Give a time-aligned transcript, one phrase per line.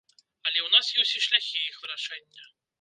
[0.47, 2.51] Але ў нас ёсць і шляхі іх вырашэння.